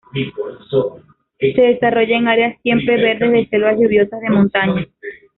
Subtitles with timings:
[1.37, 4.87] Se desarrolla en áreas siempre verdes de selvas lluviosas de montaña.